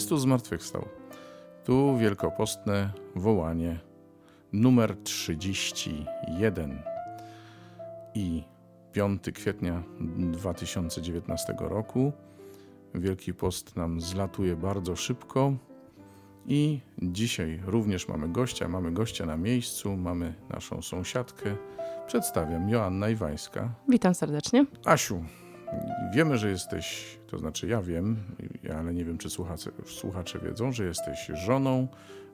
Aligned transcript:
Chrystus 0.00 0.20
zmartwychwstał. 0.20 0.88
Tu 1.64 1.98
wielkopostne 1.98 2.90
wołanie 3.16 3.78
numer 4.52 4.96
31 5.02 6.82
i 8.14 8.42
5 8.92 9.22
kwietnia 9.34 9.82
2019 10.32 11.54
roku. 11.58 12.12
Wielki 12.94 13.34
Post 13.34 13.76
nam 13.76 14.00
zlatuje 14.00 14.56
bardzo 14.56 14.96
szybko 14.96 15.52
i 16.46 16.80
dzisiaj 17.02 17.60
również 17.66 18.08
mamy 18.08 18.28
gościa. 18.28 18.68
Mamy 18.68 18.92
gościa 18.92 19.26
na 19.26 19.36
miejscu, 19.36 19.96
mamy 19.96 20.34
naszą 20.48 20.82
sąsiadkę. 20.82 21.56
Przedstawiam 22.06 22.68
Joanna 22.68 23.08
Iwańska. 23.08 23.74
Witam 23.88 24.14
serdecznie. 24.14 24.66
Asiu, 24.84 25.24
wiemy, 26.14 26.38
że 26.38 26.50
jesteś, 26.50 27.18
to 27.26 27.38
znaczy 27.38 27.68
ja 27.68 27.82
wiem, 27.82 28.16
ale 28.78 28.94
nie 28.94 29.04
wiem, 29.04 29.18
czy 29.18 29.30
słuchacze, 29.30 29.70
słuchacze 29.86 30.38
wiedzą, 30.38 30.72
że 30.72 30.84
jesteś 30.84 31.30
żoną, 31.34 31.88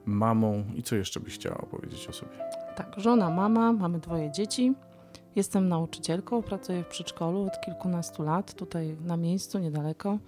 mamą 0.06 0.64
i 0.74 0.82
co 0.82 0.96
jeszcze 0.96 1.20
byś 1.20 1.34
chciała 1.34 1.58
opowiedzieć 1.58 2.08
o 2.08 2.12
sobie? 2.12 2.32
Tak, 2.76 2.94
żona, 2.96 3.30
mama, 3.30 3.72
mamy 3.72 3.98
dwoje 3.98 4.32
dzieci. 4.32 4.74
Jestem 5.36 5.68
nauczycielką, 5.68 6.42
pracuję 6.42 6.84
w 6.84 6.86
przedszkolu 6.86 7.42
od 7.42 7.60
kilkunastu 7.64 8.22
lat, 8.22 8.54
tutaj 8.54 8.96
na 9.04 9.16
miejscu, 9.16 9.58
niedaleko. 9.58 10.18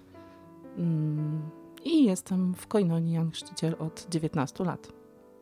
Mm, 0.77 1.41
I 1.83 2.05
jestem 2.05 2.53
w 2.53 2.67
Koinonii 2.67 3.13
Jan 3.13 3.31
Chrzciciel 3.31 3.75
od 3.79 4.07
19 4.09 4.63
lat. 4.63 4.91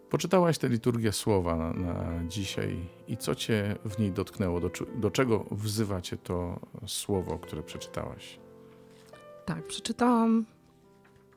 Poczytałaś 0.09 0.57
tę 0.57 0.69
liturgię 0.69 1.11
słowa 1.11 1.55
na, 1.55 1.73
na 1.73 2.23
dzisiaj 2.27 2.77
i 3.07 3.17
co 3.17 3.35
cię 3.35 3.75
w 3.85 3.99
niej 3.99 4.11
dotknęło? 4.11 4.59
Do, 4.59 4.69
do 4.95 5.11
czego 5.11 5.45
wzywa 5.51 6.01
cię 6.01 6.17
to 6.17 6.59
słowo, 6.85 7.39
które 7.39 7.63
przeczytałaś? 7.63 8.39
Tak, 9.45 9.67
przeczytałam 9.67 10.45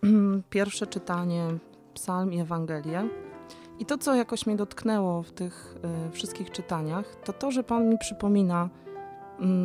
pierwsze 0.51 0.87
czytanie, 0.87 1.47
psalm 1.95 2.33
i 2.33 2.41
Ewangelię. 2.41 3.09
I 3.79 3.87
to, 3.87 3.99
co 3.99 4.15
jakoś 4.15 4.47
mnie 4.47 4.57
dotknęło 4.57 5.23
w 5.23 5.33
tych 5.33 5.77
y, 6.09 6.13
wszystkich 6.13 6.51
czytaniach, 6.51 7.17
to 7.25 7.33
to, 7.33 7.51
że 7.51 7.63
Pan 7.65 7.89
mi 7.89 7.99
przypomina 7.99 8.69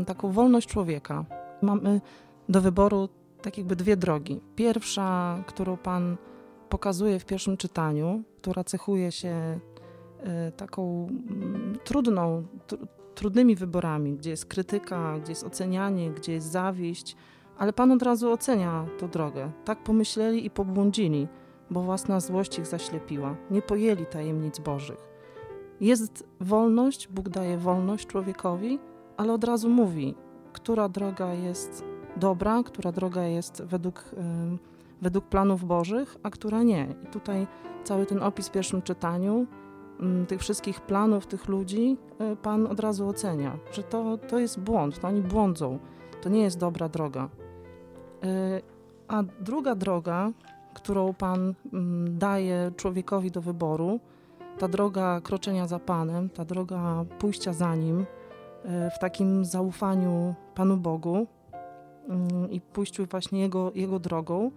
y, 0.02 0.06
taką 0.06 0.32
wolność 0.32 0.68
człowieka. 0.70 1.26
Mamy 1.62 2.02
do 2.50 2.62
wyboru 2.62 3.10
tak 3.42 3.58
jakby 3.58 3.76
dwie 3.76 3.98
drogi. 3.98 4.42
Pierwsza, 4.56 5.38
którą 5.48 5.78
Pan 5.78 6.18
pokazuje 6.70 7.20
w 7.20 7.26
pierwszym 7.26 7.58
czytaniu, 7.58 8.24
która 8.42 8.64
cechuje 8.64 9.12
się 9.12 9.60
y, 10.48 10.52
taką 10.52 11.08
y, 11.76 11.78
trudną, 11.78 12.46
tr 12.68 12.78
trudnymi 13.16 13.56
wyborami, 13.56 14.14
gdzie 14.14 14.30
jest 14.30 14.46
krytyka, 14.46 15.20
gdzie 15.20 15.32
jest 15.32 15.44
ocenianie, 15.44 16.12
gdzie 16.12 16.34
jest 16.34 16.52
zawiść, 16.52 17.16
ale 17.58 17.74
Pan 17.74 17.92
od 17.92 18.04
razu 18.04 18.32
ocenia 18.32 18.86
tę 19.00 19.08
drogę. 19.08 19.52
Tak 19.66 19.84
pomyśleli 19.84 20.46
i 20.46 20.50
pobłądzili 20.50 21.28
bo 21.70 21.82
własna 21.82 22.20
złość 22.20 22.60
ich 22.60 22.66
zaślepiła. 22.66 23.36
Nie 23.52 23.62
pojęli 23.62 24.06
tajemnic 24.06 24.60
Bożych. 24.60 25.08
Jest 25.82 26.28
wolność, 26.40 27.08
Bóg 27.08 27.30
daje 27.30 27.58
wolność 27.58 28.08
człowiekowi, 28.08 28.80
ale 29.18 29.34
od 29.34 29.44
razu 29.44 29.70
mówi, 29.70 30.16
która 30.54 30.90
droga 30.90 31.34
jest 31.34 31.86
dobra, 32.18 32.64
która 32.64 32.92
droga 32.92 33.24
jest 33.24 33.64
według, 33.64 34.06
według 35.02 35.26
planów 35.26 35.66
Bożych, 35.66 36.18
a 36.24 36.30
która 36.30 36.64
nie. 36.64 36.96
I 37.04 37.08
tutaj 37.08 37.48
cały 37.84 38.06
ten 38.06 38.24
opis 38.24 38.48
w 38.48 38.52
pierwszym 38.52 38.82
czytaniu, 38.82 39.48
tych 40.28 40.40
wszystkich 40.40 40.82
planów 40.82 41.28
tych 41.28 41.48
ludzi, 41.48 41.98
yy, 42.20 42.36
Pan 42.36 42.68
od 42.68 42.80
razu 42.80 43.08
ocenia, 43.08 43.58
że 43.72 43.84
to, 43.84 44.18
to 44.18 44.40
jest 44.40 44.60
błąd, 44.60 45.00
to 45.00 45.08
oni 45.08 45.22
błądzą, 45.22 45.80
to 46.22 46.30
nie 46.30 46.42
jest 46.42 46.60
dobra 46.60 46.90
droga. 46.90 47.30
Y, 48.26 48.62
a 49.08 49.24
druga 49.24 49.76
droga, 49.76 50.32
którą 50.74 51.14
Pan 51.14 51.54
mm, 51.74 52.18
daje 52.18 52.72
człowiekowi 52.78 53.32
do 53.32 53.42
wyboru, 53.42 54.00
ta 54.60 54.68
droga 54.68 55.22
kroczenia 55.22 55.68
za 55.68 55.80
Panem, 55.80 56.30
ta 56.30 56.46
droga 56.46 57.06
pójścia 57.20 57.54
za 57.54 57.76
Nim 57.76 58.06
e, 58.64 58.90
w 58.90 59.00
takim 59.00 59.46
zaufaniu 59.46 60.36
Panu 60.56 60.78
Bogu 60.78 61.28
mm, 62.10 62.52
i 62.52 62.62
pójściu 62.62 63.06
właśnie 63.06 63.40
Jego, 63.42 63.72
Jego 63.76 64.00
drogą, 64.00 64.52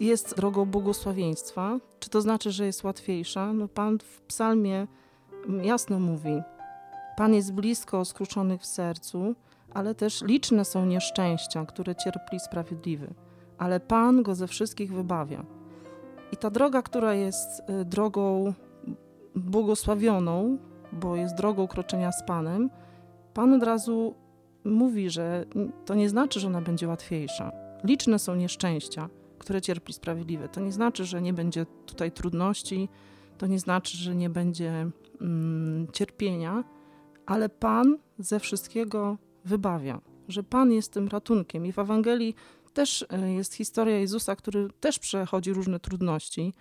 jest 0.00 0.36
drogą 0.36 0.64
błogosławieństwa. 0.64 1.78
Czy 2.00 2.10
to 2.10 2.20
znaczy, 2.20 2.50
że 2.50 2.66
jest 2.66 2.84
łatwiejsza? 2.84 3.52
No 3.52 3.68
Pan 3.68 3.98
w 3.98 4.22
psalmie 4.22 4.86
mm, 5.48 5.64
jasno 5.64 6.00
mówi, 6.00 6.42
Pan 7.16 7.34
jest 7.34 7.52
blisko 7.52 8.04
skruszonych 8.04 8.60
w 8.60 8.66
sercu, 8.66 9.34
ale 9.74 9.94
też 9.94 10.22
liczne 10.22 10.64
są 10.64 10.86
nieszczęścia, 10.86 11.66
które 11.66 11.94
cierpi 11.94 12.40
sprawiedliwy 12.40 13.14
ale 13.58 13.80
Pan 13.80 14.22
go 14.22 14.34
ze 14.34 14.46
wszystkich 14.46 14.92
wybawia. 14.92 15.44
I 16.32 16.36
ta 16.36 16.50
droga, 16.50 16.82
która 16.82 17.14
jest 17.14 17.60
y, 17.70 17.84
drogą 17.84 18.54
błogosławioną, 19.34 20.58
bo 20.92 21.16
jest 21.16 21.34
drogą 21.34 21.68
kroczenia 21.68 22.12
z 22.12 22.22
Panem, 22.22 22.70
Pan 23.34 23.54
od 23.54 23.62
razu 23.62 24.14
mówi, 24.64 25.10
że 25.10 25.44
to 25.84 25.94
nie 25.94 26.08
znaczy, 26.08 26.40
że 26.40 26.46
ona 26.46 26.60
będzie 26.60 26.88
łatwiejsza. 26.88 27.52
Liczne 27.84 28.18
są 28.18 28.34
nieszczęścia, 28.34 29.08
które 29.38 29.62
cierpi 29.62 29.92
sprawiedliwe. 29.92 30.48
To 30.48 30.60
nie 30.60 30.72
znaczy, 30.72 31.04
że 31.04 31.22
nie 31.22 31.32
będzie 31.32 31.66
tutaj 31.86 32.12
trudności, 32.12 32.88
to 33.38 33.46
nie 33.46 33.58
znaczy, 33.58 33.96
że 33.96 34.14
nie 34.14 34.30
będzie 34.30 34.90
mm, 35.20 35.86
cierpienia, 35.92 36.64
ale 37.26 37.48
Pan 37.48 37.98
ze 38.18 38.40
wszystkiego 38.40 39.16
wybawia, 39.44 40.00
że 40.28 40.42
Pan 40.42 40.72
jest 40.72 40.92
tym 40.92 41.08
ratunkiem. 41.08 41.66
I 41.66 41.72
w 41.72 41.78
Ewangelii 41.78 42.34
też 42.74 43.06
e, 43.10 43.32
jest 43.32 43.54
historia 43.54 43.98
Jezusa, 43.98 44.36
który 44.36 44.68
też 44.80 44.98
przechodzi 44.98 45.52
różne 45.52 45.80
trudności. 45.80 46.54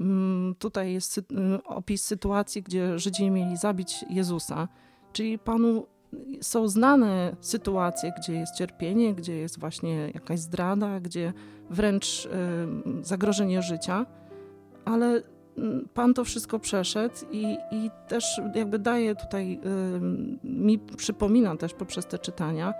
Mm, 0.00 0.54
tutaj 0.58 0.92
jest 0.92 1.18
y, 1.18 1.22
opis 1.64 2.04
sytuacji, 2.04 2.62
gdzie 2.62 2.98
Żydzi 2.98 3.30
mieli 3.30 3.56
zabić 3.56 4.04
Jezusa, 4.10 4.68
czyli 5.12 5.38
Panu 5.38 5.86
są 6.40 6.68
znane 6.68 7.36
sytuacje, 7.40 8.12
gdzie 8.18 8.32
jest 8.32 8.54
cierpienie, 8.54 9.14
gdzie 9.14 9.36
jest 9.36 9.60
właśnie 9.60 10.10
jakaś 10.14 10.40
zdrada, 10.40 11.00
gdzie 11.00 11.32
wręcz 11.70 12.28
zagrożenie 13.02 13.62
życia, 13.62 14.06
ale 14.84 15.22
Pan 15.94 16.14
to 16.14 16.24
wszystko 16.24 16.58
przeszedł 16.58 17.14
i, 17.30 17.56
i 17.70 17.90
też 18.08 18.40
jakby 18.54 18.78
daje 18.78 19.14
tutaj, 19.14 19.60
y, 19.64 20.00
mi 20.44 20.78
przypomina 20.78 21.56
też 21.56 21.74
poprzez 21.74 22.06
te 22.06 22.18
czytania, 22.18 22.74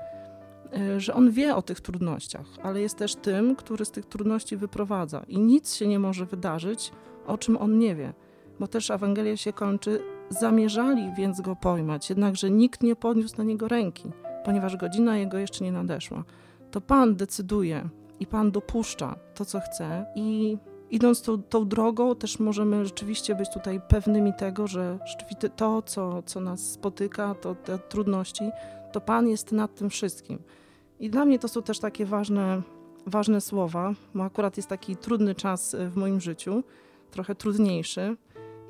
E, 0.73 1.01
że 1.01 1.15
on 1.15 1.31
wie 1.31 1.57
o 1.57 1.63
tych 1.63 1.81
trudnościach, 1.81 2.47
ale 2.63 2.81
jest 2.81 2.99
też 2.99 3.15
tym, 3.15 3.57
który 3.57 3.85
z 3.85 3.91
tych 3.91 4.07
trudności 4.07 4.57
wyprowadza. 4.57 5.23
I 5.29 5.39
nic 5.39 5.75
się 5.75 5.87
nie 5.87 5.99
może 5.99 6.27
wydarzyć, 6.27 6.93
o 7.27 7.39
czym 7.39 7.57
on 7.57 7.79
nie 7.79 7.95
wie. 7.95 8.13
Bo 8.61 8.67
też 8.67 8.91
Ewangelia 8.91 9.37
się 9.37 9.53
kończy, 9.53 10.03
zamierzali 10.29 11.13
więc 11.17 11.41
go 11.41 11.57
pojmać, 11.57 12.11
jednakże 12.11 12.51
nikt 12.51 12.83
nie 12.83 12.97
podniósł 12.97 13.39
na 13.39 13.45
niego 13.45 13.69
ręki, 13.69 14.11
ponieważ 14.45 14.77
godzina 14.77 15.19
jego 15.19 15.39
jeszcze 15.39 15.65
nie 15.65 15.73
nadeszła. 15.73 16.25
To 16.71 16.81
Pan 16.81 17.17
decyduje 17.17 17.89
i 18.21 18.27
Pan 18.27 18.51
dopuszcza 18.51 19.17
to, 19.35 19.45
co 19.45 19.61
chce 19.61 20.07
i 20.15 20.59
idąc 20.93 21.23
tą, 21.23 21.43
tą, 21.43 21.69
drogą, 21.69 22.17
też 22.17 22.39
możemy 22.39 22.85
rzeczywiście 22.85 23.35
być 23.35 23.53
tutaj 23.55 23.81
pewnymi 23.89 24.33
tego, 24.39 24.67
że 24.67 24.99
rzeczywiście 25.07 25.49
to, 25.49 25.83
co, 25.83 26.23
co 26.23 26.41
nas 26.41 26.71
spotyka, 26.71 27.35
to 27.35 27.55
te 27.55 27.79
trudności, 27.79 28.51
to 28.93 29.01
Pan 29.01 29.29
jest 29.29 29.53
nad 29.53 29.75
tym 29.75 29.91
wszystkim. 29.91 30.39
I 31.01 31.11
dla 31.11 31.25
mnie 31.25 31.39
to 31.39 31.49
są 31.49 31.63
też 31.63 31.79
takie 31.79 32.07
ważne, 32.07 32.63
ważne 33.07 33.41
słowa, 33.41 33.95
bo 34.15 34.25
akurat 34.25 34.57
jest 34.57 34.69
taki 34.69 34.97
trudny 34.97 35.35
czas 35.35 35.75
e, 35.75 35.89
w 35.89 35.97
moim 35.97 36.21
życiu, 36.21 36.63
trochę 37.11 37.35
trudniejszy. 37.35 38.17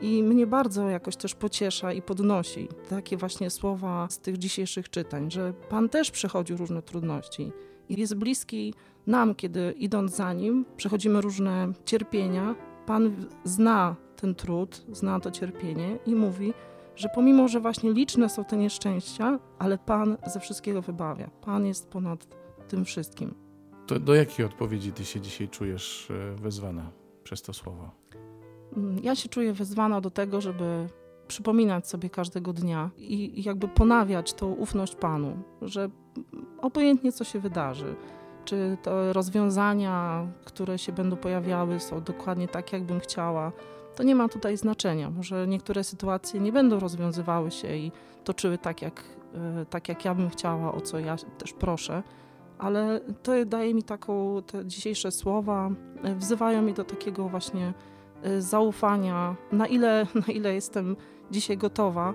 I 0.01 0.23
mnie 0.23 0.47
bardzo 0.47 0.89
jakoś 0.89 1.17
też 1.17 1.35
pociesza 1.35 1.93
i 1.93 2.03
podnosi 2.03 2.69
takie 2.89 3.17
właśnie 3.17 3.51
słowa 3.51 4.07
z 4.11 4.19
tych 4.19 4.39
dzisiejszych 4.39 4.91
czytań, 4.91 5.31
że 5.31 5.53
Pan 5.69 5.89
też 5.89 6.11
przechodził 6.11 6.57
różne 6.57 6.83
trudności 6.83 7.53
jest 7.89 8.15
bliski 8.15 8.75
nam, 9.07 9.35
kiedy 9.35 9.75
idąc 9.79 10.17
za 10.17 10.33
Nim, 10.33 10.65
przechodzimy 10.77 11.21
różne 11.21 11.73
cierpienia. 11.85 12.55
Pan 12.87 13.27
zna 13.45 13.97
ten 14.17 14.35
trud, 14.35 14.85
zna 14.93 15.21
to 15.21 15.31
cierpienie 15.31 15.99
i 16.07 16.15
mówi, 16.15 16.53
że 16.97 17.09
pomimo, 17.15 17.49
że 17.49 17.61
właśnie 17.61 17.93
liczne 17.93 18.29
są 18.29 18.45
te 18.45 18.57
nieszczęścia, 18.57 19.39
ale 19.59 19.79
Pan 19.79 20.17
ze 20.27 20.41
wszystkiego 20.41 20.83
wybawia. 20.83 21.31
Pan 21.41 21.67
jest 21.67 21.89
ponad 21.89 22.27
tym 22.69 22.85
wszystkim. 22.85 23.35
To 23.87 24.01
do 24.01 24.15
jakiej 24.15 24.47
odpowiedzi 24.47 24.93
ty 24.93 25.05
się 25.05 25.21
dzisiaj 25.21 25.49
czujesz 25.49 26.11
e, 26.11 26.35
wezwana 26.37 26.91
przez 27.25 27.43
to 27.43 27.53
słowo? 27.53 27.91
Mm, 28.77 28.99
ja 29.05 29.17
się 29.17 29.29
czuję 29.29 29.53
wezwana 29.53 30.01
do 30.01 30.11
tego, 30.11 30.41
żeby 30.41 30.89
przypominać 31.33 31.89
sobie 31.89 32.11
każdego 32.11 32.53
dnia 32.53 32.91
i 32.99 33.43
jakby 33.43 33.69
ponawiać 33.69 34.33
tą 34.33 34.53
ufność 34.53 34.95
Panu, 34.95 35.37
że 35.63 35.91
obojętnie 36.61 37.13
co 37.13 37.25
się 37.25 37.41
wydarzy, 37.41 37.95
czy 38.45 38.77
te 38.83 39.13
rozwiązania, 39.13 40.27
które 40.45 40.79
się 40.79 40.93
będą 40.93 41.17
pojawiały, 41.17 41.81
są 41.81 42.03
dokładnie 42.03 42.49
tak, 42.49 42.73
jakbym 42.73 43.01
chciała, 43.01 43.53
to 43.97 44.03
nie 44.03 44.15
ma 44.15 44.29
tutaj 44.29 44.57
znaczenia. 44.57 45.11
Może 45.11 45.47
niektóre 45.47 45.85
sytuacje 45.85 46.41
nie 46.41 46.53
będą 46.53 46.81
rozwiązywały 46.81 47.51
się 47.51 47.77
i 47.77 47.93
toczyły 48.25 48.59
tak, 48.59 48.83
jak, 48.83 49.05
e, 49.35 49.67
tak 49.67 49.89
jak 49.89 50.05
ja 50.05 50.15
bym 50.15 50.31
chciała, 50.31 50.75
o 50.75 50.81
co 50.81 50.99
ja 50.99 51.17
też 51.39 51.53
proszę, 51.53 52.03
ale 52.59 53.01
to 53.23 53.33
daje 53.47 53.75
mi 53.75 53.83
taką, 53.83 54.43
te 54.47 54.67
dzisiejsze 54.67 55.11
słowa 55.11 55.71
e, 56.03 56.15
wzywają 56.15 56.63
mnie 56.63 56.75
do 56.75 56.85
takiego 56.85 57.29
właśnie 57.29 57.75
e, 58.23 58.43
zaufania, 58.43 59.37
na 59.53 59.67
ile, 59.67 60.07
na 60.27 60.33
ile 60.33 60.55
jestem 60.55 60.97
dzisiaj 61.31 61.57
gotowa, 61.57 62.15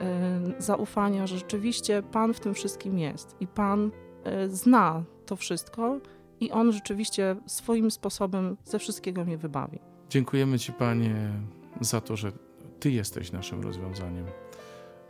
e, 0.00 0.40
zaufania, 0.58 1.26
że 1.26 1.38
rzeczywiście 1.38 2.02
Pan 2.02 2.34
w 2.34 2.40
tym 2.40 2.54
wszystkim 2.54 2.98
jest 2.98 3.36
i 3.40 3.46
Pan 3.46 3.90
e, 4.24 4.48
zna 4.48 5.04
to 5.26 5.36
wszystko 5.36 6.00
i 6.40 6.50
On 6.50 6.72
rzeczywiście 6.72 7.36
swoim 7.46 7.90
sposobem 7.90 8.56
ze 8.64 8.78
wszystkiego 8.78 9.24
mnie 9.24 9.38
wybawi. 9.38 9.78
Dziękujemy 10.10 10.58
Ci, 10.58 10.72
Panie, 10.72 11.32
za 11.80 12.00
to, 12.00 12.16
że 12.16 12.32
Ty 12.80 12.90
jesteś 12.90 13.32
naszym 13.32 13.62
rozwiązaniem, 13.62 14.26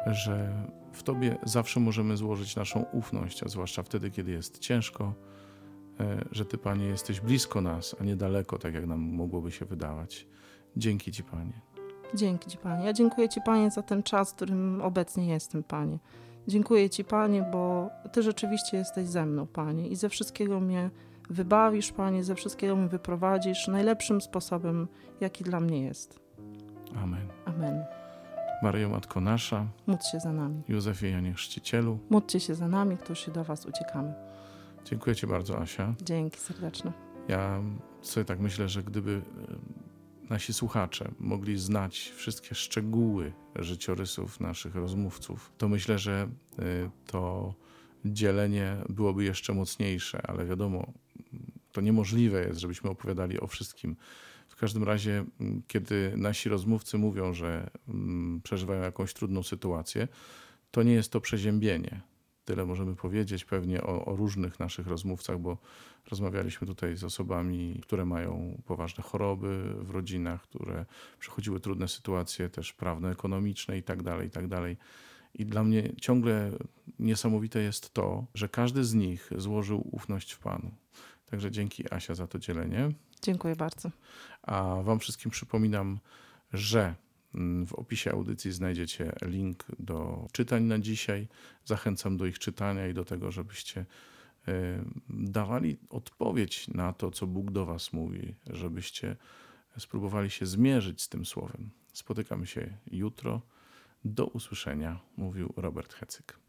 że 0.06 0.66
w 0.92 1.02
Tobie 1.02 1.38
zawsze 1.42 1.80
możemy 1.80 2.16
złożyć 2.16 2.56
naszą 2.56 2.84
ufność, 2.92 3.42
a 3.42 3.48
zwłaszcza 3.48 3.82
wtedy, 3.82 4.10
kiedy 4.10 4.32
jest 4.32 4.58
ciężko, 4.58 5.14
e, 6.00 6.24
że 6.32 6.44
Ty, 6.44 6.58
Panie, 6.58 6.86
jesteś 6.86 7.20
blisko 7.20 7.60
nas, 7.60 7.96
a 8.00 8.04
nie 8.04 8.16
daleko, 8.16 8.58
tak 8.58 8.74
jak 8.74 8.86
nam 8.86 9.00
mogłoby 9.00 9.50
się 9.50 9.64
wydawać. 9.64 10.26
Dzięki 10.76 11.12
Ci, 11.12 11.24
Panie. 11.24 11.60
Dzięki 12.14 12.50
Ci, 12.50 12.58
Panie. 12.58 12.84
Ja 12.84 12.92
dziękuję 12.92 13.28
Ci, 13.28 13.40
Panie, 13.40 13.70
za 13.70 13.82
ten 13.82 14.02
czas, 14.02 14.30
w 14.30 14.34
którym 14.34 14.80
obecnie 14.82 15.26
jestem, 15.28 15.62
Panie. 15.62 15.98
Dziękuję 16.48 16.90
Ci, 16.90 17.04
Panie, 17.04 17.42
bo 17.52 17.90
Ty 18.12 18.22
rzeczywiście 18.22 18.76
jesteś 18.76 19.06
ze 19.06 19.26
mną, 19.26 19.46
Panie, 19.46 19.88
i 19.88 19.96
ze 19.96 20.08
wszystkiego 20.08 20.60
mnie 20.60 20.90
wybawisz, 21.30 21.92
Panie, 21.92 22.24
ze 22.24 22.34
wszystkiego 22.34 22.76
mnie 22.76 22.88
wyprowadzisz 22.88 23.68
najlepszym 23.68 24.20
sposobem, 24.20 24.88
jaki 25.20 25.44
dla 25.44 25.60
mnie 25.60 25.82
jest. 25.82 26.20
Amen. 27.02 27.28
Amen. 27.44 27.84
Maryjo, 28.62 28.88
Matko 28.88 29.20
Nasza, 29.20 29.66
Módl 29.86 30.02
się 30.12 30.20
za 30.20 30.32
nami. 30.32 30.62
Józefie 30.68 31.10
Janie 31.10 31.32
Chrzcicielu, 31.32 31.98
Módlcie 32.10 32.40
się 32.40 32.54
za 32.54 32.68
nami, 32.68 32.96
którzy 32.96 33.30
do 33.30 33.44
Was 33.44 33.66
uciekamy. 33.66 34.14
dziękuję 34.84 35.16
Ci 35.16 35.26
bardzo, 35.26 35.58
Asia. 35.58 35.94
Dzięki 36.02 36.38
serdeczne. 36.38 36.92
Ja 37.28 37.60
sobie 38.02 38.24
tak 38.24 38.40
myślę, 38.40 38.68
że 38.68 38.82
gdyby 38.82 39.22
nasi 40.30 40.54
słuchacze 40.54 41.10
mogli 41.18 41.58
znać 41.58 42.12
wszystkie 42.16 42.54
szczegóły 42.54 43.32
życiorysów 43.56 44.40
naszych 44.40 44.74
rozmówców, 44.74 45.52
to 45.58 45.68
myślę, 45.68 45.98
że 45.98 46.28
e, 46.58 46.90
to 47.06 47.54
dzielenie 48.04 48.76
byłoby 48.88 49.24
jeszcze 49.24 49.54
mocniejsze, 49.54 50.22
ale 50.26 50.46
wiadomo, 50.46 50.92
to 51.72 51.80
niemożliwe 51.80 52.46
jest, 52.46 52.60
żebyśmy 52.60 52.90
opowiadali 52.90 53.40
o 53.40 53.46
wszystkim. 53.46 53.96
W 54.48 54.56
każdym 54.56 54.84
razie, 54.84 55.24
m, 55.40 55.62
kiedy 55.68 56.12
nasi 56.16 56.48
rozmówcy 56.48 56.98
mówią, 56.98 57.34
że 57.34 57.70
mm, 57.88 58.40
przeżywają 58.44 58.82
jakąś 58.82 59.14
trudną 59.14 59.42
sytuację, 59.42 60.08
to 60.70 60.82
nie 60.82 60.92
jest 60.92 61.12
to 61.12 61.20
przeziębienie. 61.20 62.00
Tyle 62.48 62.66
możemy 62.66 62.96
powiedzieć 62.96 63.44
pewnie 63.44 63.82
o, 63.82 64.04
o 64.04 64.16
różnych 64.16 64.60
naszych 64.60 64.86
rozmówcach, 64.86 65.38
bo 65.38 65.58
rozmawialiśmy 66.10 66.66
tutaj 66.66 66.96
z 66.96 67.04
osobami, 67.04 67.80
które 67.82 68.04
mają 68.04 68.62
poważne 68.66 69.04
choroby 69.04 69.74
w 69.78 69.90
rodzinach, 69.90 70.42
które 70.42 70.84
przechodziły 71.18 71.60
trudne 71.60 71.88
sytuacje, 71.88 72.48
też 72.48 72.72
prawne, 72.72 73.10
ekonomiczne 73.10 73.78
i 73.78 73.82
tak 73.82 74.02
dalej, 74.02 74.28
i 74.28 74.30
tak 74.30 74.48
dalej. 74.48 74.76
I 75.34 75.46
dla 75.46 75.64
mnie 75.64 75.92
ciągle 76.00 76.50
niesamowite 76.98 77.60
jest 77.60 77.94
to, 77.94 78.26
że 78.34 78.48
każdy 78.48 78.84
z 78.84 78.94
nich 78.94 79.30
złożył 79.36 79.88
ufność 79.92 80.32
w 80.32 80.38
Panu. 80.38 80.70
Także 81.26 81.50
dzięki 81.50 81.92
Asia 81.94 82.14
za 82.14 82.26
to 82.26 82.38
dzielenie. 82.38 82.90
Dziękuję 83.22 83.56
bardzo. 83.56 83.90
A 84.42 84.76
Wam 84.82 84.98
wszystkim 84.98 85.30
przypominam, 85.30 85.98
że 86.52 86.94
w 87.66 87.74
opisie 87.74 88.10
audycji 88.10 88.52
znajdziecie 88.52 89.12
link 89.22 89.64
do 89.78 90.28
czytań 90.32 90.62
na 90.62 90.78
dzisiaj. 90.78 91.28
Zachęcam 91.64 92.16
do 92.16 92.26
ich 92.26 92.38
czytania 92.38 92.86
i 92.86 92.94
do 92.94 93.04
tego, 93.04 93.30
żebyście 93.32 93.80
y, 93.80 94.54
dawali 95.08 95.78
odpowiedź 95.90 96.68
na 96.68 96.92
to, 96.92 97.10
co 97.10 97.26
Bóg 97.26 97.50
do 97.50 97.66
Was 97.66 97.92
mówi, 97.92 98.34
żebyście 98.50 99.16
spróbowali 99.78 100.30
się 100.30 100.46
zmierzyć 100.46 101.02
z 101.02 101.08
tym 101.08 101.26
słowem. 101.26 101.70
Spotykamy 101.92 102.46
się 102.46 102.76
jutro. 102.90 103.42
Do 104.04 104.26
usłyszenia, 104.26 105.00
mówił 105.16 105.52
Robert 105.56 105.94
Hecyk. 105.94 106.47